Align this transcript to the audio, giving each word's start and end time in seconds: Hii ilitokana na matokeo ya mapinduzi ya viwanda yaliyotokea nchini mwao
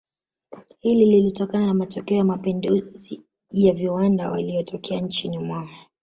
Hii 0.79 1.01
ilitokana 1.17 1.65
na 1.65 1.73
matokeo 1.73 2.17
ya 2.17 2.23
mapinduzi 2.23 3.23
ya 3.51 3.73
viwanda 3.73 4.23
yaliyotokea 4.23 5.01
nchini 5.01 5.39
mwao 5.39 5.69